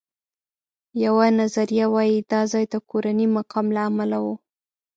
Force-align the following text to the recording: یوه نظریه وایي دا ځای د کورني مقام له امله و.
یوه 1.05 1.25
نظریه 1.39 1.85
وایي 1.93 2.17
دا 2.31 2.41
ځای 2.51 2.65
د 2.73 2.75
کورني 2.89 3.25
مقام 3.37 3.65
له 3.75 3.81
امله 3.89 4.17
و. 4.25 4.27